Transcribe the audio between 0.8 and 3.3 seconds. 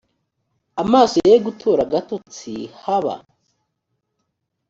amaso ye gutora agatotsi haba